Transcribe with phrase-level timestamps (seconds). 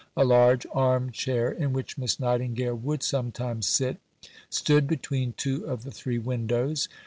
[0.17, 3.97] A large arm chair, in which Miss Nightingale would sometimes sit,
[4.49, 6.87] stood between two of the three windows.